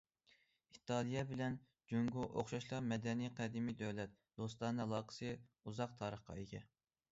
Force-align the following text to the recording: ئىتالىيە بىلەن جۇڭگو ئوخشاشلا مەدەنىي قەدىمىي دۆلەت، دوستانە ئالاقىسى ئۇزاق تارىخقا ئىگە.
ئىتالىيە 0.75 1.23
بىلەن 1.31 1.57
جۇڭگو 1.91 2.23
ئوخشاشلا 2.29 2.79
مەدەنىي 2.93 3.31
قەدىمىي 3.41 3.79
دۆلەت، 3.83 4.17
دوستانە 4.41 4.87
ئالاقىسى 4.89 5.33
ئۇزاق 5.37 5.97
تارىخقا 6.03 6.43
ئىگە. 6.45 6.67